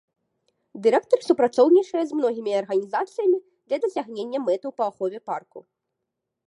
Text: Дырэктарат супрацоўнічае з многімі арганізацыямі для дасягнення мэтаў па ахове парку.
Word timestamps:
Дырэктарат 0.85 1.25
супрацоўнічае 1.29 2.03
з 2.11 2.17
многімі 2.21 2.51
арганізацыямі 2.63 3.39
для 3.67 3.77
дасягнення 3.83 4.37
мэтаў 4.49 4.71
па 4.81 4.91
ахове 4.95 5.19
парку. 5.33 5.59